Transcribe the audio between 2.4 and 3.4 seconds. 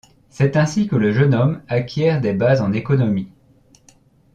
en économie.